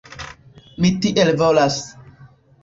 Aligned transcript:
Mi 0.85 0.91
tiel 1.03 1.31
volas. 1.43 1.79